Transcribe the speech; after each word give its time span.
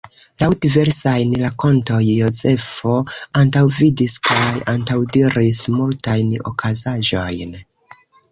Laŭ 0.43 0.47
diversajn 0.65 1.33
rakontoj 1.41 1.99
Jozefo 2.05 2.95
antaŭvidis 3.43 4.15
kaj 4.29 4.47
antaŭdiris 4.75 5.61
multajn 5.77 6.33
okazaĵojn. 6.53 7.55